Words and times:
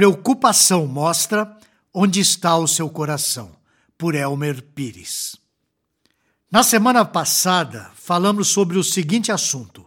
Preocupação 0.00 0.86
mostra 0.86 1.58
onde 1.92 2.20
está 2.20 2.56
o 2.56 2.66
seu 2.66 2.88
coração, 2.88 3.54
por 3.98 4.14
Elmer 4.14 4.62
Pires. 4.62 5.36
Na 6.50 6.62
semana 6.62 7.04
passada, 7.04 7.90
falamos 7.96 8.48
sobre 8.48 8.78
o 8.78 8.82
seguinte 8.82 9.30
assunto: 9.30 9.84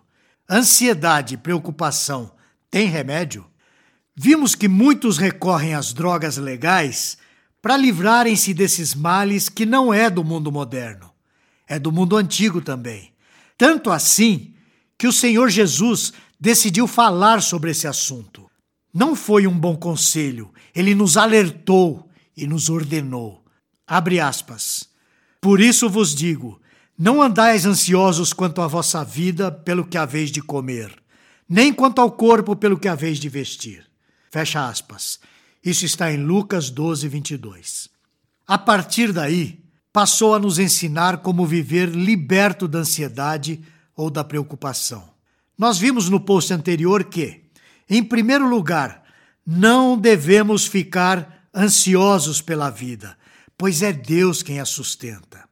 ansiedade 0.47 1.33
e 1.33 1.37
preocupação 1.37 2.31
têm 2.69 2.87
remédio? 2.87 3.43
Vimos 4.15 4.53
que 4.53 4.67
muitos 4.67 5.17
recorrem 5.17 5.73
às 5.73 5.93
drogas 5.93 6.37
legais 6.37 7.17
para 7.59 7.75
livrarem-se 7.75 8.53
desses 8.53 8.93
males 8.93 9.49
que 9.49 9.65
não 9.65 9.91
é 9.91 10.11
do 10.11 10.23
mundo 10.23 10.51
moderno, 10.51 11.11
é 11.67 11.79
do 11.79 11.91
mundo 11.91 12.15
antigo 12.17 12.61
também. 12.61 13.11
Tanto 13.57 13.89
assim 13.89 14.53
que 14.95 15.07
o 15.07 15.11
Senhor 15.11 15.49
Jesus 15.49 16.13
decidiu 16.39 16.85
falar 16.85 17.41
sobre 17.41 17.71
esse 17.71 17.87
assunto. 17.87 18.43
Não 18.93 19.15
foi 19.15 19.47
um 19.47 19.57
bom 19.57 19.75
conselho, 19.75 20.53
ele 20.75 20.93
nos 20.93 21.17
alertou 21.17 22.07
e 22.37 22.45
nos 22.45 22.69
ordenou. 22.69 23.43
Abre 23.87 24.19
aspas. 24.19 24.87
Por 25.41 25.59
isso 25.59 25.89
vos 25.89 26.13
digo: 26.13 26.61
não 26.97 27.21
andais 27.21 27.65
ansiosos 27.65 28.33
quanto 28.33 28.61
à 28.61 28.67
vossa 28.67 29.03
vida 29.03 29.51
pelo 29.51 29.85
que 29.85 29.97
haveis 29.97 30.31
de 30.31 30.41
comer, 30.41 30.93
nem 31.49 31.73
quanto 31.73 31.99
ao 31.99 32.11
corpo 32.11 32.55
pelo 32.55 32.77
que 32.77 32.87
haveis 32.87 33.17
de 33.17 33.29
vestir. 33.29 33.85
Fecha 34.31 34.67
aspas. 34.67 35.19
Isso 35.63 35.85
está 35.85 36.11
em 36.11 36.17
Lucas 36.17 36.69
12, 36.69 37.07
22. 37.07 37.89
A 38.45 38.57
partir 38.57 39.11
daí, 39.11 39.63
passou 39.91 40.33
a 40.35 40.39
nos 40.39 40.59
ensinar 40.59 41.19
como 41.19 41.45
viver 41.45 41.89
liberto 41.89 42.67
da 42.67 42.79
ansiedade 42.79 43.63
ou 43.95 44.09
da 44.09 44.23
preocupação. 44.23 45.09
Nós 45.57 45.77
vimos 45.77 46.09
no 46.09 46.19
post 46.19 46.51
anterior 46.53 47.03
que, 47.05 47.42
em 47.89 48.03
primeiro 48.03 48.47
lugar, 48.47 49.03
não 49.45 49.97
devemos 49.97 50.65
ficar 50.65 51.47
ansiosos 51.53 52.41
pela 52.41 52.69
vida, 52.69 53.17
pois 53.57 53.81
é 53.81 53.91
Deus 53.91 54.41
quem 54.41 54.59
a 54.59 54.65
sustenta. 54.65 55.43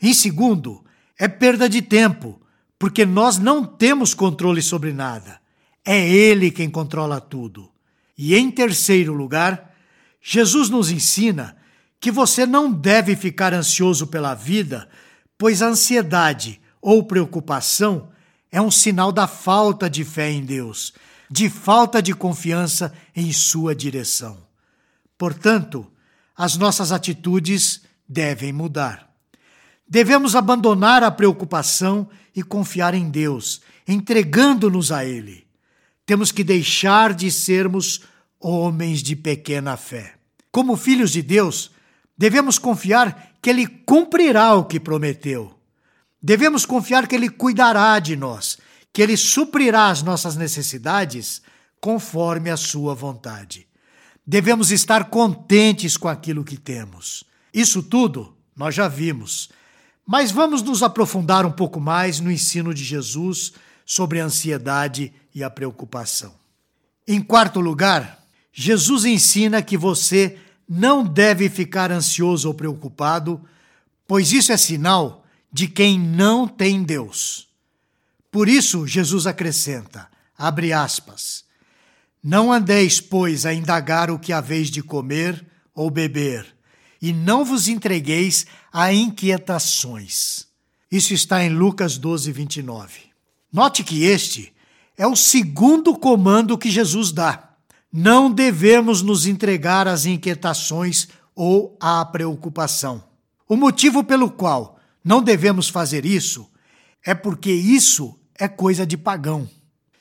Em 0.00 0.12
segundo, 0.14 0.84
é 1.18 1.28
perda 1.28 1.68
de 1.68 1.82
tempo, 1.82 2.40
porque 2.78 3.04
nós 3.04 3.38
não 3.38 3.64
temos 3.64 4.14
controle 4.14 4.62
sobre 4.62 4.92
nada. 4.92 5.40
É 5.84 6.08
Ele 6.08 6.50
quem 6.50 6.70
controla 6.70 7.20
tudo. 7.20 7.70
E 8.16 8.34
em 8.34 8.50
terceiro 8.50 9.12
lugar, 9.12 9.74
Jesus 10.20 10.68
nos 10.68 10.90
ensina 10.90 11.56
que 12.00 12.10
você 12.10 12.46
não 12.46 12.72
deve 12.72 13.14
ficar 13.14 13.52
ansioso 13.52 14.06
pela 14.06 14.34
vida, 14.34 14.88
pois 15.36 15.62
a 15.62 15.68
ansiedade 15.68 16.60
ou 16.80 17.04
preocupação 17.04 18.10
é 18.50 18.60
um 18.60 18.70
sinal 18.70 19.12
da 19.12 19.26
falta 19.26 19.88
de 19.88 20.02
fé 20.04 20.30
em 20.30 20.42
Deus, 20.42 20.94
de 21.30 21.48
falta 21.48 22.02
de 22.02 22.12
confiança 22.12 22.92
em 23.14 23.32
Sua 23.32 23.74
direção. 23.74 24.38
Portanto, 25.16 25.86
as 26.36 26.56
nossas 26.56 26.90
atitudes 26.90 27.82
devem 28.08 28.52
mudar. 28.52 29.08
Devemos 29.86 30.34
abandonar 30.34 31.02
a 31.02 31.10
preocupação 31.10 32.08
e 32.34 32.42
confiar 32.42 32.94
em 32.94 33.10
Deus, 33.10 33.60
entregando-nos 33.86 34.90
a 34.90 35.04
Ele. 35.04 35.46
Temos 36.04 36.32
que 36.32 36.42
deixar 36.42 37.14
de 37.14 37.30
sermos 37.30 38.02
homens 38.40 39.02
de 39.02 39.14
pequena 39.14 39.76
fé. 39.76 40.14
Como 40.50 40.76
filhos 40.76 41.12
de 41.12 41.22
Deus, 41.22 41.70
devemos 42.16 42.58
confiar 42.58 43.34
que 43.40 43.50
Ele 43.50 43.66
cumprirá 43.66 44.54
o 44.54 44.64
que 44.64 44.80
prometeu. 44.80 45.54
Devemos 46.20 46.66
confiar 46.66 47.06
que 47.06 47.14
Ele 47.14 47.28
cuidará 47.28 47.98
de 47.98 48.16
nós, 48.16 48.58
que 48.92 49.02
Ele 49.02 49.16
suprirá 49.16 49.88
as 49.88 50.02
nossas 50.02 50.36
necessidades 50.36 51.42
conforme 51.80 52.50
a 52.50 52.56
Sua 52.56 52.94
vontade. 52.94 53.66
Devemos 54.26 54.70
estar 54.70 55.10
contentes 55.10 55.96
com 55.96 56.08
aquilo 56.08 56.44
que 56.44 56.56
temos. 56.56 57.24
Isso 57.52 57.82
tudo 57.82 58.36
nós 58.54 58.74
já 58.74 58.88
vimos. 58.88 59.48
Mas 60.06 60.30
vamos 60.30 60.62
nos 60.62 60.82
aprofundar 60.82 61.46
um 61.46 61.52
pouco 61.52 61.80
mais 61.80 62.20
no 62.20 62.30
ensino 62.30 62.74
de 62.74 62.84
Jesus 62.84 63.52
sobre 63.86 64.20
a 64.20 64.24
ansiedade 64.24 65.12
e 65.34 65.42
a 65.42 65.50
preocupação. 65.50 66.34
Em 67.06 67.20
quarto 67.20 67.58
lugar, 67.60 68.22
Jesus 68.52 69.04
ensina 69.04 69.62
que 69.62 69.76
você 69.76 70.38
não 70.68 71.04
deve 71.04 71.48
ficar 71.48 71.90
ansioso 71.90 72.46
ou 72.48 72.54
preocupado, 72.54 73.40
pois 74.06 74.32
isso 74.32 74.52
é 74.52 74.56
sinal 74.56 75.24
de 75.52 75.66
quem 75.66 75.98
não 75.98 76.46
tem 76.46 76.82
Deus. 76.82 77.48
Por 78.30 78.48
isso, 78.48 78.86
Jesus 78.86 79.26
acrescenta, 79.26 80.08
abre 80.38 80.72
aspas, 80.72 81.44
não 82.22 82.52
andeis, 82.52 83.00
pois, 83.00 83.46
a 83.46 83.52
indagar 83.52 84.10
o 84.10 84.18
que 84.18 84.32
haveis 84.32 84.70
de 84.70 84.82
comer 84.82 85.44
ou 85.74 85.90
beber, 85.90 86.46
e 87.00 87.12
não 87.12 87.44
vos 87.44 87.66
entregueis 87.66 88.46
a 88.72 88.92
inquietações. 88.92 90.46
Isso 90.92 91.14
está 91.14 91.42
em 91.42 91.48
Lucas 91.48 91.96
12, 91.96 92.30
29. 92.30 93.00
Note 93.52 93.82
que 93.82 94.04
este 94.04 94.52
é 94.98 95.06
o 95.06 95.16
segundo 95.16 95.96
comando 95.96 96.58
que 96.58 96.70
Jesus 96.70 97.10
dá. 97.10 97.54
Não 97.92 98.30
devemos 98.30 99.02
nos 99.02 99.26
entregar 99.26 99.88
às 99.88 100.04
inquietações 100.04 101.08
ou 101.34 101.76
à 101.80 102.04
preocupação. 102.04 103.02
O 103.48 103.56
motivo 103.56 104.04
pelo 104.04 104.30
qual 104.30 104.78
não 105.02 105.22
devemos 105.22 105.68
fazer 105.68 106.04
isso 106.04 106.48
é 107.04 107.14
porque 107.14 107.50
isso 107.50 108.19
é 108.40 108.48
coisa 108.48 108.86
de 108.86 108.96
pagão. 108.96 109.48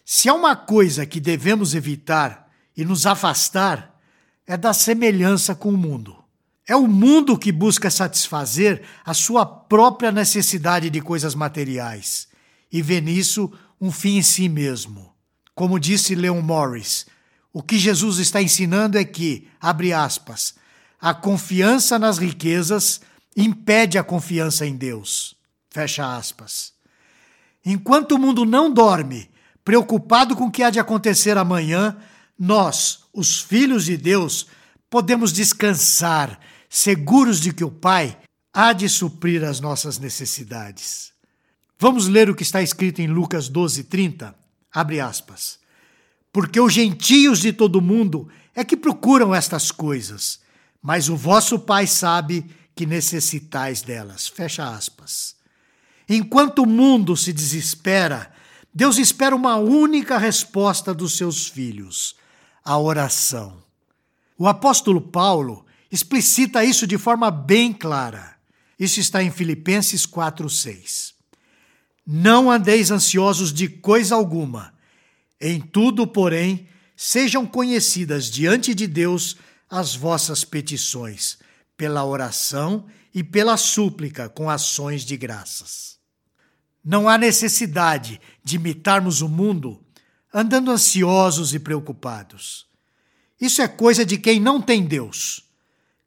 Se 0.06 0.30
há 0.30 0.34
uma 0.34 0.56
coisa 0.56 1.06
que 1.06 1.20
devemos 1.20 1.76
evitar 1.76 2.50
e 2.76 2.86
nos 2.86 3.06
afastar, 3.06 4.00
é 4.48 4.56
da 4.56 4.74
semelhança 4.74 5.54
com 5.54 5.70
o 5.70 5.78
mundo. 5.78 6.16
É 6.66 6.76
o 6.76 6.88
mundo 6.88 7.38
que 7.38 7.52
busca 7.52 7.90
satisfazer 7.92 8.82
a 9.04 9.14
sua 9.14 9.46
própria 9.46 10.12
necessidade 10.12 10.90
de 10.90 11.02
coisas 11.02 11.36
materiais 11.36 12.30
e 12.72 12.82
vê 12.82 13.02
nisso 13.02 13.52
um 13.80 13.92
fim 13.92 14.18
em 14.18 14.22
si 14.22 14.48
mesmo. 14.48 15.14
Como 15.54 15.80
disse 15.80 16.16
Leon 16.16 16.42
Morris, 16.42 17.06
o 17.52 17.62
que 17.62 17.78
Jesus 17.78 18.20
está 18.20 18.42
ensinando 18.42 18.98
é 18.98 19.04
que, 19.04 19.50
abre 19.60 19.92
aspas, 19.92 20.56
a 21.02 21.14
confiança 21.14 22.00
nas 22.00 22.18
riquezas 22.18 23.02
impede 23.36 23.98
a 23.98 24.04
confiança 24.04 24.66
em 24.66 24.76
Deus. 24.76 25.36
Fecha 25.70 26.16
aspas. 26.16 26.79
Enquanto 27.66 28.14
o 28.14 28.20
mundo 28.20 28.46
não 28.46 28.72
dorme, 28.72 29.30
preocupado 29.64 30.36
com 30.36 30.46
o 30.46 30.52
que 30.52 30.64
há 30.64 30.70
de 30.70 30.80
acontecer 30.80 31.38
amanhã, 31.38 31.98
nós, 32.38 33.06
os 33.14 33.42
filhos 33.42 33.86
de 33.86 33.98
Deus, 33.98 34.48
podemos 34.90 35.32
descansar, 35.32 36.40
seguros 36.70 37.40
de 37.40 37.54
que 37.54 37.64
o 37.64 37.72
Pai 37.72 38.18
há 38.54 38.74
de 38.74 38.88
suprir 38.90 39.44
as 39.44 39.60
nossas 39.60 40.00
necessidades. 40.00 41.12
Vamos 41.78 42.08
ler 42.08 42.30
o 42.30 42.36
que 42.36 42.44
está 42.44 42.62
escrito 42.62 43.02
em 43.02 43.08
Lucas 43.08 43.48
12, 43.48 43.86
30? 43.86 44.36
Abre 44.72 45.00
aspas. 45.00 45.60
Porque 46.32 46.60
os 46.60 46.74
gentios 46.74 47.40
de 47.40 47.54
todo 47.54 47.82
mundo 47.82 48.28
é 48.54 48.64
que 48.64 48.78
procuram 48.78 49.34
estas 49.34 49.72
coisas, 49.72 50.40
mas 50.82 51.10
o 51.10 51.16
vosso 51.16 51.60
Pai 51.60 51.88
sabe 51.88 52.46
que 52.76 52.86
necessitais 52.86 53.82
delas. 53.82 54.28
Fecha 54.28 54.70
aspas. 54.70 55.39
Enquanto 56.10 56.64
o 56.64 56.66
mundo 56.66 57.16
se 57.16 57.32
desespera, 57.32 58.34
Deus 58.74 58.98
espera 58.98 59.36
uma 59.36 59.58
única 59.58 60.18
resposta 60.18 60.92
dos 60.92 61.16
seus 61.16 61.48
filhos: 61.48 62.16
a 62.66 62.80
oração. 62.80 63.62
O 64.36 64.48
apóstolo 64.48 65.00
Paulo 65.00 65.66
explicita 65.92 66.66
isso 66.66 66.88
de 66.88 66.98
forma 66.98 67.30
bem 67.30 67.72
clara. 67.72 68.36
Isso 68.80 69.00
está 69.00 69.22
em 69.22 69.30
Filipenses 69.30 70.08
4:6. 70.08 71.14
Não 72.08 72.50
andeis 72.50 72.90
ansiosos 72.90 73.54
de 73.54 73.70
coisa 73.70 74.16
alguma. 74.16 74.74
Em 75.40 75.62
tudo, 75.62 76.08
porém, 76.08 76.68
sejam 76.96 77.46
conhecidas 77.46 78.32
diante 78.32 78.74
de 78.74 78.88
Deus 78.88 79.38
as 79.70 79.96
vossas 79.96 80.44
petições 80.44 81.38
pela 81.78 82.04
oração 82.04 82.88
e 83.14 83.24
pela 83.24 83.58
súplica 83.58 84.28
com 84.28 84.50
ações 84.50 85.04
de 85.04 85.16
graças. 85.16 85.99
Não 86.84 87.10
há 87.10 87.18
necessidade 87.18 88.20
de 88.44 88.56
imitarmos 88.56 89.22
o 89.22 89.30
mundo 89.30 89.84
andando 90.34 90.72
ansiosos 90.72 91.54
e 91.54 91.60
preocupados. 91.60 92.68
Isso 93.40 93.62
é 93.62 93.68
coisa 93.68 94.06
de 94.06 94.18
quem 94.18 94.40
não 94.40 94.62
tem 94.62 94.86
Deus. 94.86 95.44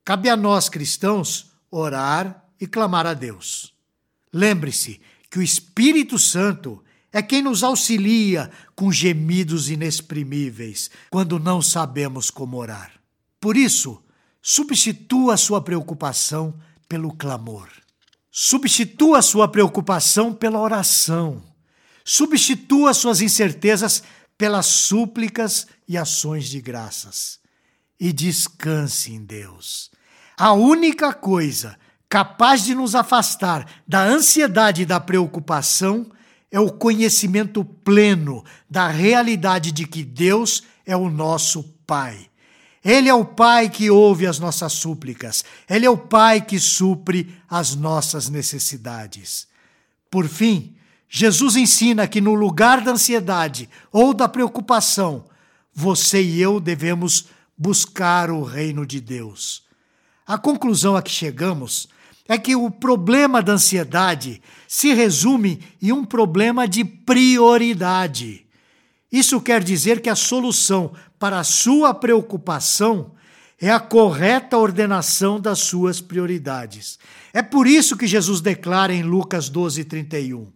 Cabe 0.05 0.29
a 0.29 0.37
nós 0.37 0.69
cristãos 0.69 1.51
orar 1.71 2.45
e 2.61 2.67
clamar 2.67 3.07
a 3.07 3.15
Deus. 3.15 3.73
Lembre-se 4.33 5.01
que 5.31 5.39
o 5.39 5.43
Espírito 5.43 6.19
Santo 6.19 6.83
é 7.13 7.23
quem 7.23 7.43
nos 7.43 7.63
auxilia 7.63 8.51
com 8.75 8.91
gemidos 8.91 9.71
inexprimíveis 9.71 10.91
quando 11.11 11.39
não 11.39 11.61
sabemos 11.61 12.31
como 12.31 12.57
orar. 12.57 12.93
Por 13.41 13.57
isso, 13.57 14.03
Substitua 14.45 15.37
sua 15.37 15.63
preocupação 15.63 16.53
pelo 16.89 17.13
clamor. 17.15 17.69
Substitua 18.35 19.21
sua 19.21 19.47
preocupação 19.47 20.33
pela 20.33 20.59
oração. 20.59 21.43
Substitua 22.03 22.95
suas 22.95 23.21
incertezas 23.21 24.03
pelas 24.39 24.65
súplicas 24.65 25.67
e 25.87 25.99
ações 25.99 26.49
de 26.49 26.59
graças. 26.59 27.39
e 28.01 28.13
descanse 28.13 29.13
em 29.13 29.25
Deus. 29.25 29.89
A 30.37 30.55
única 30.55 31.13
coisa 31.13 31.79
capaz 32.09 32.65
de 32.65 32.75
nos 32.75 32.97
afastar 32.97 33.65
da 33.87 34.03
ansiedade 34.03 34.83
e 34.83 34.87
da 34.87 34.99
preocupação 34.99 36.11
é 36.51 36.59
o 36.59 36.73
conhecimento 36.73 37.65
pleno 37.65 38.43
da 38.69 38.89
realidade 38.89 39.71
de 39.71 39.87
que 39.87 40.03
Deus 40.03 40.65
é 40.85 40.97
o 40.97 41.09
nosso 41.09 41.63
Pai. 41.87 42.29
Ele 42.85 43.09
é 43.09 43.15
o 43.15 43.25
Pai 43.25 43.69
que 43.69 43.91
ouve 43.91 44.27
as 44.27 44.39
nossas 44.39 44.73
súplicas, 44.73 45.45
Ele 45.69 45.87
é 45.87 45.91
o 45.91 45.97
Pai 45.97 46.41
que 46.41 46.59
supre 46.59 47.35
as 47.49 47.75
nossas 47.77 48.29
necessidades. 48.29 49.47
Por 50.11 50.29
fim, 50.29 50.75
Jesus 51.09 51.57
ensina 51.57 52.09
que 52.09 52.21
no 52.21 52.35
lugar 52.35 52.81
da 52.81 52.93
ansiedade 52.93 53.69
ou 53.93 54.13
da 54.13 54.29
preocupação, 54.29 55.25
você 55.73 56.23
e 56.23 56.41
eu 56.41 56.59
devemos 56.59 57.27
buscar 57.57 58.31
o 58.31 58.43
reino 58.43 58.85
de 58.85 59.01
Deus. 59.01 59.63
A 60.27 60.39
conclusão 60.39 60.97
a 60.97 61.03
que 61.03 61.11
chegamos 61.11 61.89
é 62.27 62.39
que 62.39 62.57
o 62.57 62.71
problema 62.71 63.43
da 63.43 63.53
ansiedade 63.53 64.43
se 64.67 64.95
resume 64.95 65.61
em 65.81 65.93
um 65.93 66.05
problema 66.05 66.67
de 66.67 66.85
prioridade. 66.85 68.47
Isso 69.11 69.41
quer 69.41 69.63
dizer 69.63 70.01
que 70.01 70.09
a 70.09 70.17
solução 70.17 70.95
para 71.23 71.39
a 71.39 71.45
sua 71.45 71.95
preocupação 71.95 73.13
é 73.61 73.71
a 73.71 73.79
correta 73.79 74.59
ordenação 74.59 75.39
das 75.39 75.61
suas 75.61 76.01
prioridades. 76.01 76.99
É 77.33 77.41
por 77.41 77.69
isso 77.69 77.97
que 77.97 78.09
Jesus 78.09 78.41
declara 78.41 78.93
em 78.93 79.05
Lucas 79.05 79.49
12, 79.49 79.85
31: 79.85 80.51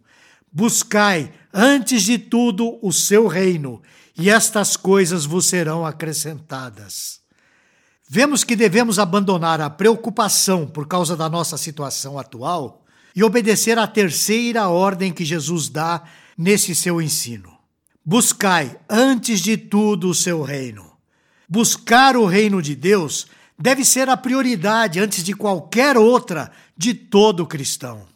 Buscai, 0.51 1.33
antes 1.55 2.03
de 2.03 2.19
tudo, 2.19 2.81
o 2.83 2.93
seu 2.93 3.29
reino, 3.29 3.81
e 4.19 4.29
estas 4.29 4.77
coisas 4.77 5.25
vos 5.25 5.47
serão 5.47 5.87
acrescentadas. 5.87 7.21
Vemos 8.09 8.43
que 8.43 8.57
devemos 8.57 8.99
abandonar 8.99 9.61
a 9.61 9.71
preocupação 9.71 10.67
por 10.67 10.89
causa 10.89 11.17
da 11.17 11.29
nossa 11.29 11.57
situação 11.57 12.19
atual 12.19 12.85
e 13.15 13.23
obedecer 13.23 13.79
à 13.79 13.87
terceira 13.87 14.67
ordem 14.67 15.13
que 15.13 15.25
Jesus 15.25 15.69
dá 15.69 16.03
nesse 16.37 16.75
seu 16.75 17.01
ensino. 17.01 17.56
Buscai, 18.09 18.79
antes 18.89 19.41
de 19.41 19.57
tudo, 19.57 20.09
o 20.09 20.15
seu 20.15 20.41
reino. 20.41 20.93
Buscar 21.49 22.17
o 22.17 22.25
reino 22.25 22.63
de 22.63 22.77
Deus 22.77 23.27
deve 23.59 23.85
ser 23.85 24.09
a 24.09 24.17
prioridade 24.17 25.01
antes 25.01 25.25
de 25.25 25.33
qualquer 25.33 25.97
outra 25.97 26.53
de 26.77 26.95
todo 26.95 27.45
cristão. 27.45 28.07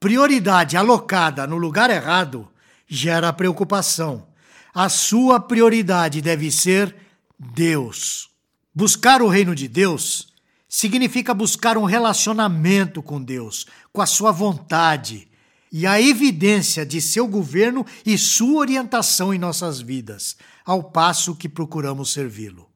Prioridade 0.00 0.78
alocada 0.78 1.46
no 1.46 1.58
lugar 1.58 1.90
errado 1.90 2.48
gera 2.86 3.30
preocupação. 3.30 4.26
A 4.72 4.88
sua 4.88 5.38
prioridade 5.38 6.22
deve 6.22 6.50
ser 6.50 6.96
Deus. 7.38 8.30
Buscar 8.74 9.20
o 9.20 9.28
reino 9.28 9.54
de 9.54 9.68
Deus 9.68 10.32
significa 10.66 11.34
buscar 11.34 11.76
um 11.76 11.84
relacionamento 11.84 13.02
com 13.02 13.22
Deus, 13.22 13.66
com 13.92 14.00
a 14.00 14.06
sua 14.06 14.32
vontade 14.32 15.28
e 15.70 15.86
a 15.86 16.00
evidência 16.00 16.84
de 16.84 17.00
seu 17.00 17.26
governo 17.26 17.84
e 18.04 18.16
sua 18.16 18.60
orientação 18.60 19.32
em 19.32 19.38
nossas 19.38 19.80
vidas, 19.80 20.36
ao 20.64 20.82
passo 20.82 21.34
que 21.34 21.48
procuramos 21.48 22.12
servi-lo. 22.12 22.68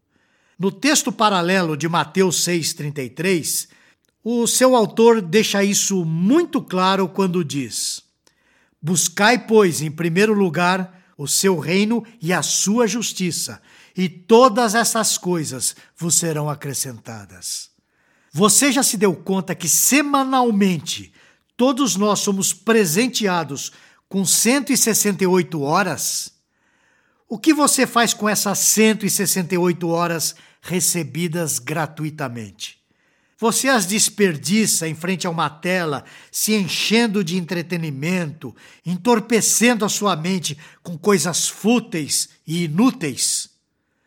No 0.58 0.70
texto 0.70 1.10
paralelo 1.10 1.76
de 1.76 1.88
Mateus 1.88 2.44
6,33, 2.46 3.68
o 4.22 4.46
seu 4.46 4.76
autor 4.76 5.20
deixa 5.20 5.64
isso 5.64 6.04
muito 6.04 6.62
claro 6.62 7.08
quando 7.08 7.44
diz: 7.44 8.02
Buscai, 8.80 9.46
pois, 9.46 9.80
em 9.80 9.90
primeiro 9.90 10.32
lugar 10.32 11.00
o 11.16 11.28
seu 11.28 11.58
reino 11.58 12.04
e 12.20 12.32
a 12.32 12.42
sua 12.42 12.86
justiça, 12.86 13.60
e 13.96 14.08
todas 14.08 14.74
essas 14.74 15.18
coisas 15.18 15.76
vos 15.96 16.14
serão 16.14 16.48
acrescentadas. 16.48 17.70
Você 18.32 18.72
já 18.72 18.82
se 18.82 18.96
deu 18.96 19.14
conta 19.14 19.54
que 19.54 19.68
semanalmente 19.68 21.12
todos 21.62 21.94
nós 21.94 22.19
somos 22.19 22.53
presenteados 22.53 23.70
com 24.09 24.25
168 24.25 25.62
horas? 25.62 26.32
O 27.29 27.38
que 27.38 27.55
você 27.55 27.87
faz 27.87 28.12
com 28.12 28.29
essas 28.29 28.59
168 28.59 29.88
horas 29.88 30.35
recebidas 30.61 31.61
gratuitamente? 31.61 32.81
Você 33.38 33.69
as 33.69 33.87
desperdiça 33.87 34.88
em 34.88 34.94
frente 34.97 35.25
a 35.25 35.31
uma 35.31 35.49
tela, 35.49 36.05
se 36.32 36.53
enchendo 36.53 37.23
de 37.23 37.37
entretenimento, 37.37 38.53
entorpecendo 38.85 39.85
a 39.85 39.88
sua 39.88 40.17
mente 40.17 40.59
com 40.82 40.99
coisas 40.99 41.47
fúteis 41.47 42.29
e 42.44 42.64
inúteis? 42.64 43.53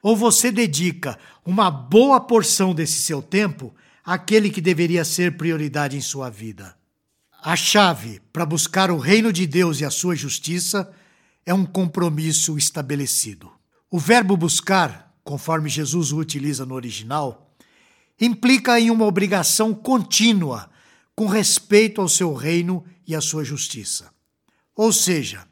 ou 0.03 0.13
você 0.13 0.51
dedica 0.51 1.17
uma 1.45 1.71
boa 1.71 2.19
porção 2.19 2.75
desse 2.75 3.01
seu 3.01 3.21
tempo 3.21 3.73
àquele 4.03 4.49
que 4.49 4.59
deveria 4.59 5.05
ser 5.05 5.37
prioridade 5.37 5.95
em 5.95 6.01
sua 6.01 6.29
vida? 6.29 6.75
A 7.45 7.55
chave 7.55 8.19
para 8.33 8.43
buscar 8.43 8.89
o 8.89 8.97
reino 8.97 9.31
de 9.31 9.45
Deus 9.45 9.79
e 9.79 9.85
a 9.85 9.91
sua 9.91 10.15
justiça 10.15 10.91
é 11.45 11.53
um 11.53 11.63
compromisso 11.63 12.57
estabelecido. 12.57 13.51
O 13.91 13.99
verbo 13.99 14.35
buscar, 14.35 15.15
conforme 15.23 15.69
Jesus 15.69 16.11
o 16.11 16.17
utiliza 16.17 16.65
no 16.65 16.73
original, 16.73 17.55
implica 18.19 18.79
em 18.79 18.89
uma 18.89 19.05
obrigação 19.05 19.75
contínua 19.75 20.71
com 21.15 21.27
respeito 21.27 22.01
ao 22.01 22.09
seu 22.09 22.33
reino 22.33 22.83
e 23.05 23.13
à 23.13 23.21
sua 23.21 23.43
justiça. 23.43 24.11
Ou 24.75 24.91
seja, 24.91 25.47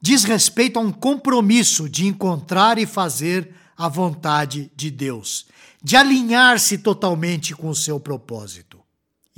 diz 0.00 0.24
respeito 0.24 0.78
a 0.78 0.82
um 0.82 0.90
compromisso 0.90 1.90
de 1.90 2.06
encontrar 2.06 2.78
e 2.78 2.86
fazer 2.86 3.54
a 3.76 3.86
vontade 3.86 4.72
de 4.74 4.90
Deus, 4.90 5.46
de 5.82 5.94
alinhar-se 5.94 6.78
totalmente 6.78 7.54
com 7.54 7.68
o 7.68 7.76
seu 7.76 8.00
propósito. 8.00 8.67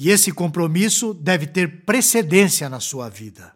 E 0.03 0.09
esse 0.09 0.33
compromisso 0.33 1.13
deve 1.13 1.47
ter 1.47 1.85
precedência 1.85 2.71
na 2.71 2.81
sua 2.81 3.11
vida. 3.11 3.53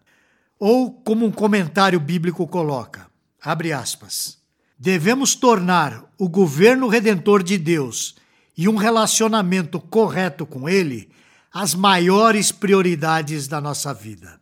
Ou, 0.58 0.92
como 0.92 1.24
um 1.24 1.32
comentário 1.32 1.98
bíblico 1.98 2.46
coloca, 2.46 3.06
abre 3.40 3.72
aspas, 3.72 4.36
devemos 4.78 5.34
tornar 5.34 6.04
o 6.18 6.28
governo 6.28 6.86
redentor 6.86 7.42
de 7.42 7.56
Deus 7.56 8.16
e 8.54 8.68
um 8.68 8.76
relacionamento 8.76 9.80
correto 9.80 10.44
com 10.44 10.68
Ele 10.68 11.08
as 11.50 11.74
maiores 11.74 12.52
prioridades 12.52 13.48
da 13.48 13.58
nossa 13.58 13.94
vida. 13.94 14.38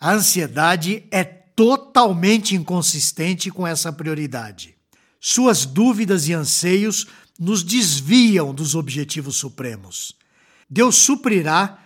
A 0.00 0.14
ansiedade 0.14 1.04
é 1.12 1.22
totalmente 1.22 2.56
inconsistente 2.56 3.52
com 3.52 3.64
essa 3.64 3.92
prioridade. 3.92 4.74
Suas 5.20 5.64
dúvidas 5.64 6.26
e 6.26 6.32
anseios 6.32 7.06
nos 7.38 7.62
desviam 7.62 8.52
dos 8.52 8.74
objetivos 8.74 9.36
supremos. 9.36 10.25
Deus 10.68 10.96
suprirá 10.96 11.78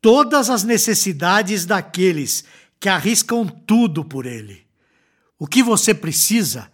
todas 0.00 0.48
as 0.48 0.62
necessidades 0.62 1.66
daqueles 1.66 2.44
que 2.80 2.88
arriscam 2.88 3.46
tudo 3.46 4.04
por 4.04 4.26
Ele. 4.26 4.64
O 5.38 5.46
que 5.46 5.62
você 5.62 5.92
precisa 5.92 6.70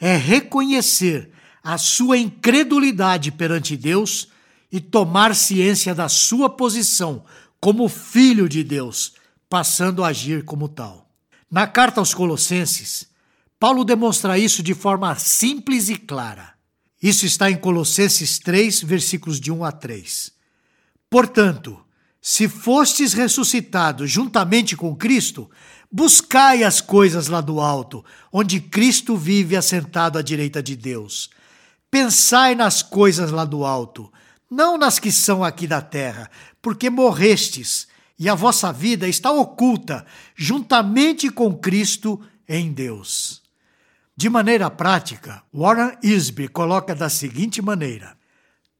é 0.00 0.16
reconhecer 0.16 1.30
a 1.62 1.78
sua 1.78 2.18
incredulidade 2.18 3.30
perante 3.30 3.76
Deus 3.76 4.28
e 4.70 4.80
tomar 4.80 5.34
ciência 5.34 5.94
da 5.94 6.08
sua 6.08 6.48
posição 6.48 7.24
como 7.60 7.88
filho 7.88 8.48
de 8.48 8.64
Deus, 8.64 9.12
passando 9.48 10.02
a 10.02 10.08
agir 10.08 10.44
como 10.44 10.68
tal. 10.68 11.08
Na 11.50 11.66
carta 11.66 12.00
aos 12.00 12.14
Colossenses, 12.14 13.06
Paulo 13.60 13.84
demonstra 13.84 14.38
isso 14.38 14.62
de 14.62 14.74
forma 14.74 15.14
simples 15.14 15.88
e 15.88 15.96
clara. 15.96 16.54
Isso 17.00 17.24
está 17.26 17.50
em 17.50 17.56
Colossenses 17.56 18.38
3, 18.38 18.82
versículos 18.82 19.38
de 19.38 19.52
1 19.52 19.64
a 19.64 19.70
3. 19.70 20.32
Portanto, 21.12 21.78
se 22.22 22.48
fostes 22.48 23.12
ressuscitados 23.12 24.10
juntamente 24.10 24.74
com 24.74 24.96
Cristo, 24.96 25.50
buscai 25.90 26.64
as 26.64 26.80
coisas 26.80 27.28
lá 27.28 27.42
do 27.42 27.60
alto, 27.60 28.02
onde 28.32 28.58
Cristo 28.58 29.14
vive 29.14 29.54
assentado 29.54 30.18
à 30.18 30.22
direita 30.22 30.62
de 30.62 30.74
Deus. 30.74 31.28
Pensai 31.90 32.54
nas 32.54 32.82
coisas 32.82 33.30
lá 33.30 33.44
do 33.44 33.62
alto, 33.62 34.10
não 34.50 34.78
nas 34.78 34.98
que 34.98 35.12
são 35.12 35.44
aqui 35.44 35.66
da 35.66 35.82
terra, 35.82 36.30
porque 36.62 36.88
morrestes, 36.88 37.86
e 38.18 38.26
a 38.26 38.34
vossa 38.34 38.72
vida 38.72 39.06
está 39.06 39.30
oculta 39.30 40.06
juntamente 40.34 41.28
com 41.28 41.54
Cristo 41.54 42.22
em 42.48 42.72
Deus. 42.72 43.42
De 44.16 44.30
maneira 44.30 44.70
prática, 44.70 45.42
Warren 45.52 45.94
Isby 46.02 46.48
coloca 46.48 46.94
da 46.94 47.10
seguinte 47.10 47.60
maneira: 47.60 48.16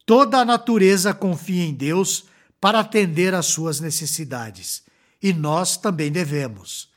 toda 0.05 0.39
a 0.39 0.45
natureza 0.45 1.15
confia 1.15 1.65
em 1.65 1.75
Deus 1.75 2.25
para 2.61 2.81
atender 2.81 3.35
às 3.35 3.47
suas 3.47 3.81
necessidades, 3.81 4.83
e 5.23 5.33
nós 5.33 5.77
também 5.77 6.11
devemos. 6.11 6.91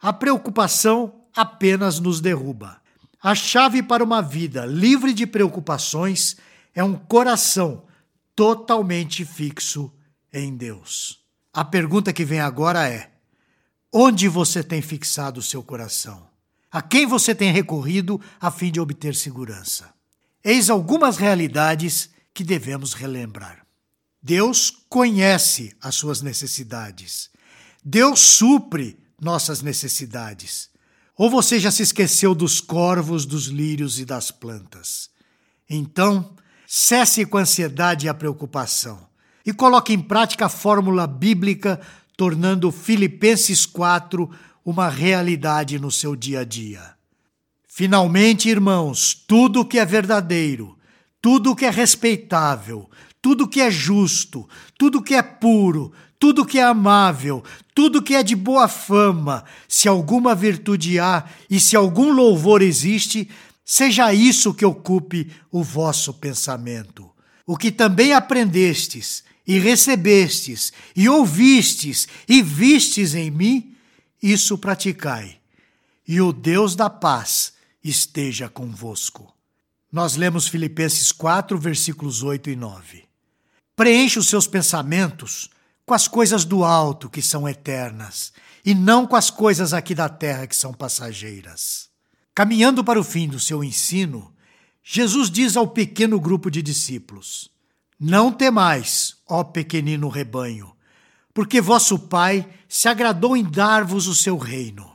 A 0.00 0.12
preocupação 0.12 1.22
apenas 1.34 1.98
nos 1.98 2.20
derruba. 2.20 2.80
A 3.22 3.34
chave 3.34 3.82
para 3.82 4.04
uma 4.04 4.22
vida 4.22 4.64
livre 4.64 5.12
de 5.12 5.26
preocupações 5.26 6.36
é 6.74 6.84
um 6.84 6.94
coração 6.94 7.84
totalmente 8.34 9.24
fixo 9.24 9.92
em 10.32 10.56
Deus. 10.56 11.18
A 11.52 11.64
pergunta 11.64 12.12
que 12.12 12.24
vem 12.24 12.40
agora 12.40 12.88
é: 12.88 13.10
onde 13.92 14.28
você 14.28 14.62
tem 14.62 14.80
fixado 14.80 15.40
o 15.40 15.42
seu 15.42 15.62
coração? 15.62 16.28
A 16.70 16.80
quem 16.80 17.06
você 17.06 17.34
tem 17.34 17.50
recorrido 17.50 18.20
a 18.40 18.50
fim 18.50 18.70
de 18.70 18.78
obter 18.78 19.14
segurança? 19.14 19.98
eis 20.44 20.70
algumas 20.70 21.16
realidades 21.16 22.10
que 22.38 22.44
devemos 22.44 22.94
relembrar. 22.94 23.66
Deus 24.22 24.70
conhece 24.88 25.74
as 25.82 25.96
suas 25.96 26.22
necessidades. 26.22 27.30
Deus 27.84 28.20
supre 28.20 28.96
nossas 29.20 29.60
necessidades. 29.60 30.70
Ou 31.16 31.28
você 31.28 31.58
já 31.58 31.72
se 31.72 31.82
esqueceu 31.82 32.36
dos 32.36 32.60
corvos, 32.60 33.26
dos 33.26 33.46
lírios 33.46 33.98
e 33.98 34.04
das 34.04 34.30
plantas? 34.30 35.10
Então, 35.68 36.36
cesse 36.64 37.26
com 37.26 37.38
a 37.38 37.40
ansiedade 37.40 38.06
e 38.06 38.08
a 38.08 38.14
preocupação 38.14 39.08
e 39.44 39.52
coloque 39.52 39.92
em 39.92 40.00
prática 40.00 40.46
a 40.46 40.48
fórmula 40.48 41.08
bíblica, 41.08 41.80
tornando 42.16 42.70
Filipenses 42.70 43.66
4 43.66 44.30
uma 44.64 44.88
realidade 44.88 45.76
no 45.76 45.90
seu 45.90 46.14
dia 46.14 46.42
a 46.42 46.44
dia. 46.44 46.94
Finalmente, 47.66 48.48
irmãos, 48.48 49.12
tudo 49.26 49.66
que 49.66 49.80
é 49.80 49.84
verdadeiro, 49.84 50.77
tudo 51.20 51.54
que 51.56 51.64
é 51.64 51.70
respeitável, 51.70 52.88
tudo 53.20 53.48
que 53.48 53.60
é 53.60 53.70
justo, 53.70 54.48
tudo 54.78 55.02
que 55.02 55.14
é 55.14 55.22
puro, 55.22 55.92
tudo 56.18 56.44
que 56.44 56.58
é 56.58 56.64
amável, 56.64 57.44
tudo 57.74 58.02
que 58.02 58.14
é 58.14 58.22
de 58.22 58.34
boa 58.34 58.68
fama, 58.68 59.44
se 59.68 59.88
alguma 59.88 60.34
virtude 60.34 60.98
há 60.98 61.24
e 61.48 61.60
se 61.60 61.76
algum 61.76 62.12
louvor 62.12 62.62
existe, 62.62 63.28
seja 63.64 64.12
isso 64.12 64.54
que 64.54 64.64
ocupe 64.64 65.30
o 65.50 65.62
vosso 65.62 66.12
pensamento. 66.14 67.08
O 67.46 67.56
que 67.56 67.70
também 67.70 68.12
aprendestes 68.12 69.22
e 69.46 69.58
recebestes 69.58 70.72
e 70.94 71.08
ouvistes 71.08 72.06
e 72.28 72.42
vistes 72.42 73.14
em 73.14 73.30
mim, 73.30 73.74
isso 74.22 74.58
praticai. 74.58 75.38
E 76.06 76.20
o 76.20 76.32
Deus 76.32 76.74
da 76.74 76.90
paz 76.90 77.52
esteja 77.82 78.48
convosco. 78.48 79.37
Nós 79.90 80.16
lemos 80.16 80.46
Filipenses 80.46 81.12
4, 81.12 81.58
versículos 81.58 82.22
8 82.22 82.50
e 82.50 82.56
9. 82.56 83.04
Preencha 83.74 84.20
os 84.20 84.28
seus 84.28 84.46
pensamentos 84.46 85.48
com 85.86 85.94
as 85.94 86.06
coisas 86.06 86.44
do 86.44 86.62
alto 86.62 87.08
que 87.08 87.22
são 87.22 87.48
eternas 87.48 88.32
e 88.62 88.74
não 88.74 89.06
com 89.06 89.16
as 89.16 89.30
coisas 89.30 89.72
aqui 89.72 89.94
da 89.94 90.06
terra 90.06 90.46
que 90.46 90.54
são 90.54 90.74
passageiras. 90.74 91.88
Caminhando 92.34 92.84
para 92.84 93.00
o 93.00 93.04
fim 93.04 93.26
do 93.26 93.40
seu 93.40 93.64
ensino, 93.64 94.30
Jesus 94.84 95.30
diz 95.30 95.56
ao 95.56 95.66
pequeno 95.66 96.20
grupo 96.20 96.50
de 96.50 96.60
discípulos: 96.60 97.50
Não 97.98 98.30
temais, 98.30 99.16
ó 99.26 99.42
pequenino 99.42 100.10
rebanho, 100.10 100.70
porque 101.32 101.62
vosso 101.62 101.98
Pai 101.98 102.46
se 102.68 102.88
agradou 102.88 103.34
em 103.34 103.42
dar-vos 103.42 104.06
o 104.06 104.14
seu 104.14 104.36
reino. 104.36 104.94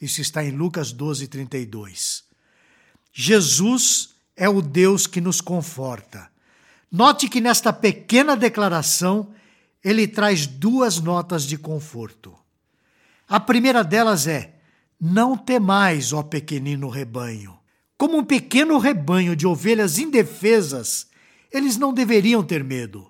Isso 0.00 0.22
está 0.22 0.42
em 0.42 0.52
Lucas 0.52 0.90
12, 0.90 1.28
32. 1.28 2.24
Jesus 3.12 4.11
é 4.42 4.48
o 4.48 4.60
Deus 4.60 5.06
que 5.06 5.20
nos 5.20 5.40
conforta. 5.40 6.28
Note 6.90 7.28
que 7.28 7.40
nesta 7.40 7.72
pequena 7.72 8.36
declaração 8.36 9.32
ele 9.84 10.08
traz 10.08 10.48
duas 10.48 10.98
notas 10.98 11.44
de 11.44 11.56
conforto. 11.56 12.34
A 13.28 13.38
primeira 13.38 13.84
delas 13.84 14.26
é: 14.26 14.56
Não 15.00 15.36
temais, 15.36 16.12
ó 16.12 16.24
pequenino 16.24 16.88
rebanho. 16.88 17.56
Como 17.96 18.18
um 18.18 18.24
pequeno 18.24 18.78
rebanho 18.78 19.36
de 19.36 19.46
ovelhas 19.46 19.96
indefesas, 19.96 21.06
eles 21.52 21.76
não 21.76 21.94
deveriam 21.94 22.42
ter 22.42 22.64
medo. 22.64 23.08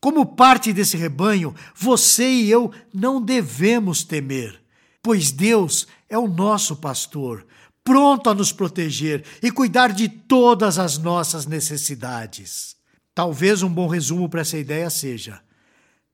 Como 0.00 0.24
parte 0.24 0.72
desse 0.72 0.96
rebanho, 0.96 1.52
você 1.74 2.30
e 2.30 2.48
eu 2.48 2.72
não 2.94 3.20
devemos 3.20 4.04
temer, 4.04 4.62
pois 5.02 5.32
Deus 5.32 5.88
é 6.08 6.16
o 6.16 6.28
nosso 6.28 6.76
pastor, 6.76 7.44
pronto 7.84 8.30
a 8.30 8.34
nos 8.34 8.52
proteger 8.52 9.24
e 9.42 9.50
cuidar 9.50 9.92
de 9.92 10.08
todas 10.08 10.78
as 10.78 10.98
nossas 10.98 11.46
necessidades. 11.46 12.76
Talvez 13.14 13.62
um 13.62 13.68
bom 13.68 13.86
resumo 13.86 14.28
para 14.28 14.40
essa 14.40 14.58
ideia 14.58 14.88
seja: 14.88 15.40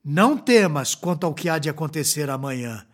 não 0.04 0.36
temas 0.36 0.94
quanto 0.94 1.24
ao 1.24 1.34
que 1.34 1.48
há 1.48 1.58
de 1.58 1.68
acontecer 1.68 2.30
amanhã. 2.30 2.84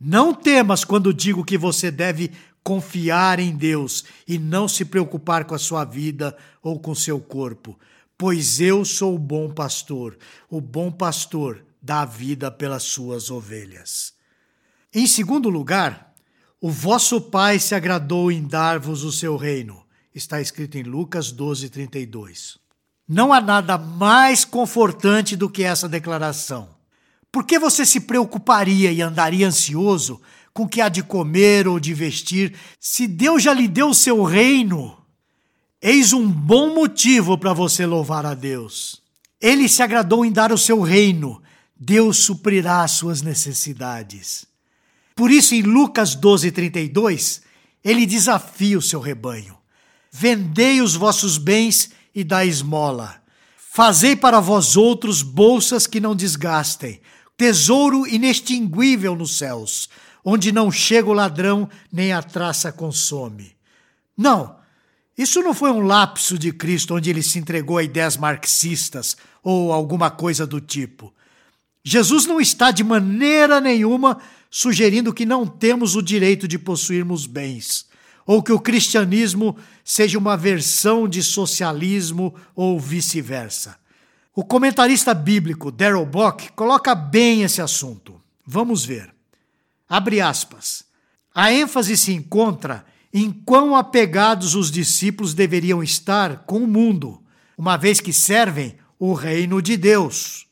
Não 0.00 0.34
temas 0.34 0.84
quando 0.84 1.14
digo 1.14 1.44
que 1.44 1.56
você 1.56 1.90
deve 1.90 2.32
confiar 2.64 3.38
em 3.38 3.54
Deus 3.54 4.04
e 4.26 4.38
não 4.38 4.66
se 4.66 4.84
preocupar 4.84 5.44
com 5.44 5.54
a 5.54 5.58
sua 5.58 5.84
vida 5.84 6.36
ou 6.62 6.78
com 6.78 6.94
seu 6.94 7.20
corpo, 7.20 7.78
pois 8.16 8.60
eu 8.60 8.84
sou 8.84 9.14
o 9.14 9.18
bom 9.18 9.50
pastor. 9.50 10.16
O 10.48 10.60
bom 10.60 10.90
pastor 10.90 11.64
dá 11.80 12.04
vida 12.04 12.50
pelas 12.50 12.84
suas 12.84 13.30
ovelhas. 13.30 14.14
Em 14.94 15.06
segundo 15.06 15.48
lugar, 15.48 16.11
o 16.62 16.70
vosso 16.70 17.20
Pai 17.20 17.58
se 17.58 17.74
agradou 17.74 18.30
em 18.30 18.46
dar-vos 18.46 19.02
o 19.02 19.10
seu 19.10 19.36
reino. 19.36 19.82
Está 20.14 20.40
escrito 20.40 20.78
em 20.78 20.84
Lucas 20.84 21.32
12, 21.32 21.68
32. 21.68 22.56
Não 23.08 23.32
há 23.32 23.40
nada 23.40 23.76
mais 23.76 24.44
confortante 24.44 25.34
do 25.34 25.50
que 25.50 25.64
essa 25.64 25.88
declaração. 25.88 26.68
Por 27.32 27.44
que 27.44 27.58
você 27.58 27.84
se 27.84 27.98
preocuparia 27.98 28.92
e 28.92 29.02
andaria 29.02 29.48
ansioso 29.48 30.22
com 30.54 30.62
o 30.62 30.68
que 30.68 30.80
há 30.80 30.88
de 30.88 31.02
comer 31.02 31.66
ou 31.66 31.80
de 31.80 31.92
vestir, 31.92 32.54
se 32.78 33.08
Deus 33.08 33.42
já 33.42 33.52
lhe 33.52 33.66
deu 33.66 33.88
o 33.88 33.94
seu 33.94 34.22
reino? 34.22 34.96
Eis 35.80 36.12
um 36.12 36.30
bom 36.30 36.72
motivo 36.72 37.36
para 37.36 37.52
você 37.52 37.84
louvar 37.84 38.24
a 38.24 38.34
Deus. 38.34 39.02
Ele 39.40 39.68
se 39.68 39.82
agradou 39.82 40.24
em 40.24 40.30
dar 40.30 40.52
o 40.52 40.58
seu 40.58 40.80
reino. 40.80 41.42
Deus 41.76 42.18
suprirá 42.18 42.84
as 42.84 42.92
suas 42.92 43.20
necessidades. 43.20 44.51
Por 45.14 45.30
isso, 45.30 45.54
em 45.54 45.62
Lucas 45.62 46.14
12:32, 46.14 47.42
ele 47.84 48.06
desafia 48.06 48.78
o 48.78 48.82
seu 48.82 49.00
rebanho: 49.00 49.56
Vendei 50.10 50.80
os 50.80 50.94
vossos 50.94 51.38
bens 51.38 51.90
e 52.14 52.22
da 52.22 52.44
esmola. 52.44 53.22
Fazei 53.56 54.14
para 54.14 54.40
vós 54.40 54.76
outros 54.76 55.22
bolsas 55.22 55.86
que 55.86 55.98
não 55.98 56.14
desgastem, 56.14 57.00
tesouro 57.36 58.06
inextinguível 58.06 59.16
nos 59.16 59.38
céus, 59.38 59.88
onde 60.22 60.52
não 60.52 60.70
chega 60.70 61.08
o 61.08 61.14
ladrão 61.14 61.68
nem 61.90 62.12
a 62.12 62.22
traça 62.22 62.70
consome. 62.70 63.56
Não, 64.16 64.56
isso 65.16 65.40
não 65.40 65.54
foi 65.54 65.70
um 65.70 65.80
lapso 65.80 66.38
de 66.38 66.52
Cristo 66.52 66.94
onde 66.94 67.10
ele 67.10 67.22
se 67.22 67.38
entregou 67.38 67.78
a 67.78 67.82
ideias 67.82 68.16
marxistas 68.16 69.16
ou 69.42 69.72
alguma 69.72 70.10
coisa 70.10 70.46
do 70.46 70.60
tipo. 70.60 71.12
Jesus 71.84 72.26
não 72.26 72.40
está 72.40 72.70
de 72.70 72.84
maneira 72.84 73.60
nenhuma 73.60 74.18
sugerindo 74.54 75.14
que 75.14 75.24
não 75.24 75.46
temos 75.46 75.96
o 75.96 76.02
direito 76.02 76.46
de 76.46 76.58
possuirmos 76.58 77.24
bens 77.26 77.90
ou 78.26 78.42
que 78.42 78.52
o 78.52 78.60
cristianismo 78.60 79.56
seja 79.82 80.18
uma 80.18 80.36
versão 80.36 81.08
de 81.08 81.22
socialismo 81.22 82.34
ou 82.54 82.78
vice-versa. 82.78 83.76
O 84.34 84.44
comentarista 84.44 85.12
bíblico 85.12 85.72
Darrell 85.72 86.06
Bock 86.06 86.52
coloca 86.52 86.94
bem 86.94 87.42
esse 87.42 87.60
assunto. 87.60 88.20
Vamos 88.46 88.84
ver. 88.84 89.12
Abre 89.88 90.20
aspas. 90.20 90.84
A 91.34 91.50
ênfase 91.50 91.96
se 91.96 92.12
encontra 92.12 92.84
em 93.12 93.30
quão 93.30 93.74
apegados 93.74 94.54
os 94.54 94.70
discípulos 94.70 95.34
deveriam 95.34 95.82
estar 95.82 96.44
com 96.44 96.58
o 96.58 96.66
mundo, 96.66 97.22
uma 97.56 97.76
vez 97.76 98.00
que 98.00 98.12
servem 98.12 98.76
o 98.98 99.14
reino 99.14 99.60
de 99.60 99.76
Deus. 99.76 100.46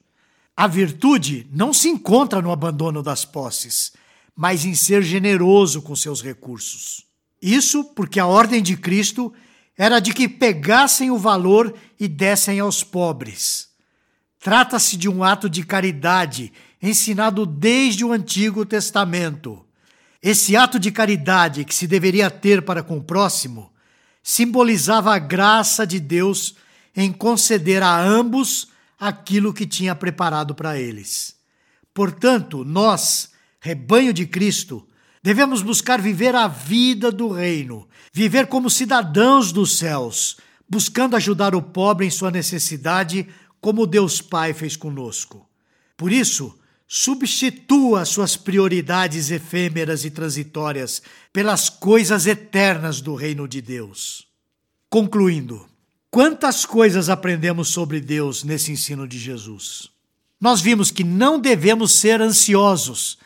A 0.61 0.67
virtude 0.67 1.47
não 1.51 1.73
se 1.73 1.89
encontra 1.89 2.43
no 2.43 2.53
abandono 2.53 3.03
das 3.03 3.25
posses, 3.25 3.95
mas 4.37 4.67
em 4.67 4.75
ser 4.75 5.03
generoso 5.03 5.81
com 5.81 5.97
seus 5.97 6.23
recursos. 6.23 7.07
Isso 7.41 7.83
porque 7.83 8.21
a 8.21 8.27
ordem 8.27 8.63
de 8.63 8.77
Cristo 8.77 9.33
era 9.75 10.01
de 10.01 10.13
que 10.13 10.29
pegassem 10.29 11.11
o 11.11 11.17
valor 11.17 11.75
e 11.99 12.07
dessem 12.07 12.61
aos 12.61 12.85
pobres. 12.85 13.71
Trata-se 14.39 14.99
de 14.99 15.09
um 15.09 15.25
ato 15.25 15.49
de 15.49 15.65
caridade 15.65 16.53
ensinado 16.83 17.47
desde 17.47 18.05
o 18.05 18.13
Antigo 18.13 18.67
Testamento. 18.67 19.65
Esse 20.23 20.57
ato 20.57 20.79
de 20.79 20.93
caridade 20.93 21.65
que 21.65 21.75
se 21.75 21.87
deveria 21.87 22.31
ter 22.31 22.61
para 22.61 22.83
com 22.83 22.99
o 22.99 23.03
próximo 23.03 23.73
simbolizava 24.23 25.15
a 25.15 25.19
graça 25.19 25.87
de 25.87 25.99
Deus 25.99 26.55
em 26.95 27.11
conceder 27.11 27.83
a 27.83 27.99
ambos 27.99 28.70
aquilo 29.01 29.55
que 29.55 29.67
tinha 29.67 29.95
preparado 29.95 30.55
para 30.55 30.79
eles. 30.79 31.35
Portanto, 31.95 32.65
nós, 32.65 33.31
rebanho 33.61 34.13
de 34.13 34.27
Cristo, 34.27 34.87
Devemos 35.23 35.61
buscar 35.61 36.01
viver 36.01 36.35
a 36.35 36.49
vida 36.49 37.13
do 37.13 37.29
reino, 37.29 37.87
viver 38.11 38.47
como 38.47 38.71
cidadãos 38.71 39.53
dos 39.53 39.77
céus, 39.77 40.39
buscando 40.69 41.15
ajudar 41.15 41.55
o 41.55 41.61
pobre 41.61 42.07
em 42.07 42.11
sua 42.11 42.31
necessidade, 42.31 43.29
como 43.61 43.87
Deus 43.87 44.23
Pai 44.23 44.55
fez 44.55 44.77
conosco. 44.77 45.47
Por 45.95 46.11
isso, 46.11 46.59
substitua 46.89 48.07
suas 48.07 48.35
prioridades 48.35 49.31
efêmeras 49.31 50.07
e 50.07 50.11
transitórias 50.11 51.03
pelas 51.31 51.69
coisas 51.69 52.27
eternas 52.27 53.03
do 53.03 53.15
reino 53.15 53.47
de 53.47 53.61
Deus. 53.61 54.27
Concluindo, 54.89 55.69
quantas 56.11 56.67
coisas 56.67 57.09
aprendemos 57.09 57.69
sobre 57.69 58.01
Deus 58.01 58.45
nesse 58.45 58.73
ensino 58.73 59.07
de 59.07 59.19
Jesus? 59.19 59.91
Nós 60.41 60.61
vimos 60.61 60.91
que 60.91 61.05
não 61.05 61.39
devemos 61.39 61.93
ser 61.93 62.21
ansiosos 62.21 63.19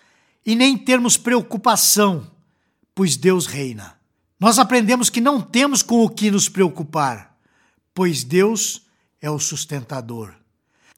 e 0.45 0.55
nem 0.55 0.77
termos 0.77 1.17
preocupação, 1.17 2.31
pois 2.95 3.17
Deus 3.17 3.47
reina. 3.47 3.97
Nós 4.39 4.59
aprendemos 4.59 5.09
que 5.09 5.21
não 5.21 5.41
temos 5.41 5.83
com 5.83 6.05
o 6.05 6.11
que 6.11 6.31
nos 6.31 6.49
preocupar, 6.49 7.37
pois 7.95 8.25
Deus 8.25 8.83
é 9.21 9.31
o 9.31 9.39
sustentador. 9.39 10.35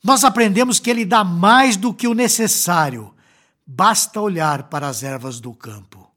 Nós 0.02 0.24
aprendemos 0.24 0.80
que 0.80 0.90
Ele 0.90 1.04
dá 1.04 1.22
mais 1.22 1.76
do 1.76 1.92
que 1.92 2.08
o 2.08 2.14
necessário, 2.14 3.14
basta 3.66 4.20
olhar 4.20 4.64
para 4.64 4.88
as 4.88 5.02
ervas 5.02 5.38
do 5.38 5.52
campo. 5.52 6.10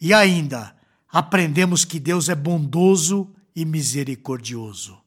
E 0.00 0.14
ainda, 0.14 0.74
aprendemos 1.08 1.84
que 1.84 2.00
Deus 2.00 2.28
é 2.28 2.34
bondoso 2.34 3.30
e 3.54 3.64
misericordioso. 3.64 4.98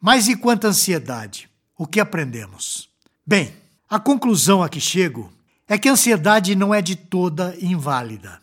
Mas 0.00 0.28
e 0.28 0.36
quanto 0.36 0.66
à 0.66 0.70
ansiedade? 0.70 1.48
O 1.76 1.86
que 1.86 1.98
aprendemos? 1.98 2.88
Bem, 3.26 3.52
a 3.90 3.98
conclusão 3.98 4.62
a 4.62 4.68
que 4.68 4.80
chego 4.80 5.32
é 5.66 5.76
que 5.76 5.88
a 5.88 5.92
ansiedade 5.92 6.54
não 6.54 6.72
é 6.72 6.80
de 6.80 6.94
toda 6.94 7.56
inválida. 7.60 8.40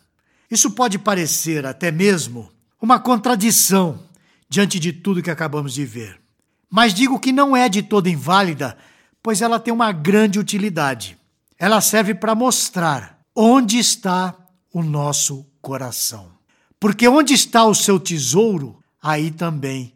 Isso 0.50 0.70
pode 0.70 0.98
parecer 0.98 1.66
até 1.66 1.90
mesmo 1.90 2.50
uma 2.80 3.00
contradição 3.00 4.00
diante 4.48 4.78
de 4.78 4.92
tudo 4.92 5.22
que 5.22 5.30
acabamos 5.30 5.74
de 5.74 5.84
ver. 5.84 6.20
Mas 6.70 6.92
digo 6.92 7.18
que 7.18 7.32
não 7.32 7.56
é 7.56 7.68
de 7.68 7.82
toda 7.82 8.10
inválida, 8.10 8.76
pois 9.22 9.40
ela 9.40 9.58
tem 9.58 9.72
uma 9.72 9.90
grande 9.92 10.38
utilidade. 10.38 11.16
Ela 11.58 11.80
serve 11.80 12.14
para 12.14 12.34
mostrar 12.34 13.18
onde 13.34 13.78
está 13.78 14.34
o 14.72 14.82
nosso 14.82 15.46
coração. 15.60 16.30
Porque 16.78 17.08
onde 17.08 17.32
está 17.32 17.64
o 17.64 17.74
seu 17.74 17.98
tesouro, 17.98 18.78
aí 19.02 19.30
também 19.30 19.95